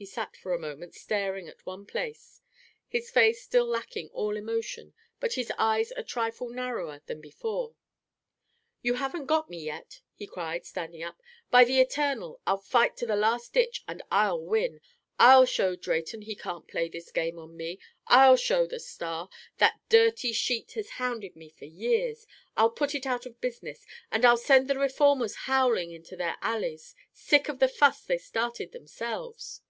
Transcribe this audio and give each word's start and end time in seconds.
He 0.00 0.06
sat 0.06 0.36
for 0.36 0.54
a 0.54 0.60
moment 0.60 0.94
staring 0.94 1.48
at 1.48 1.66
one 1.66 1.84
place, 1.84 2.40
his 2.86 3.10
face 3.10 3.42
still 3.42 3.66
lacking 3.66 4.10
all 4.10 4.36
emotion, 4.36 4.94
but 5.18 5.32
his 5.32 5.50
eyes 5.58 5.92
a 5.96 6.04
trifle 6.04 6.48
narrower 6.50 7.02
than 7.06 7.20
before. 7.20 7.74
"You 8.80 8.94
haven't 8.94 9.26
got 9.26 9.50
me 9.50 9.58
yet," 9.60 10.00
he 10.14 10.28
cried, 10.28 10.64
standing 10.64 11.02
up. 11.02 11.20
"By 11.50 11.64
the 11.64 11.80
eternal, 11.80 12.40
I'll 12.46 12.58
fight 12.60 12.96
to 12.98 13.06
the 13.06 13.16
last 13.16 13.52
ditch, 13.52 13.82
and 13.88 14.00
I'll 14.08 14.40
win. 14.40 14.80
I'll 15.18 15.44
show 15.46 15.74
Drayton 15.74 16.22
he 16.22 16.36
can't 16.36 16.68
play 16.68 16.88
this 16.88 17.10
game 17.10 17.36
on 17.40 17.56
me. 17.56 17.80
I'll 18.06 18.36
show 18.36 18.68
the 18.68 18.78
Star. 18.78 19.28
That 19.56 19.80
dirty 19.88 20.32
sheet 20.32 20.74
has 20.74 20.90
hounded 20.90 21.34
me 21.34 21.48
for 21.50 21.64
years. 21.64 22.24
I'll 22.56 22.70
put 22.70 22.94
it 22.94 23.04
out 23.04 23.26
of 23.26 23.40
business. 23.40 23.84
And 24.12 24.24
I'll 24.24 24.36
send 24.36 24.68
the 24.70 24.78
reformers 24.78 25.34
howling 25.50 25.90
into 25.90 26.14
the 26.14 26.36
alleys, 26.40 26.94
sick 27.12 27.48
of 27.48 27.58
the 27.58 27.66
fuss 27.66 28.04
they 28.04 28.18
started 28.18 28.70
themselves." 28.70 29.62